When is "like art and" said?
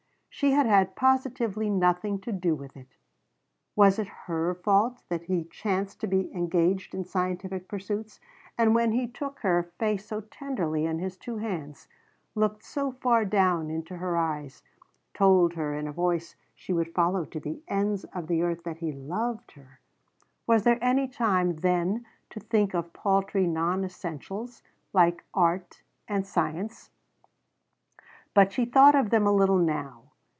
24.91-26.25